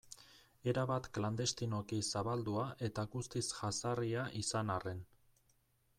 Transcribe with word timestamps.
Erabat 0.71 1.09
klandestinoki 1.17 1.99
zabaldua 2.15 2.65
eta 2.89 3.07
guztiz 3.17 3.45
jazarria 3.53 4.29
izan 4.45 4.77
arren. 4.79 5.09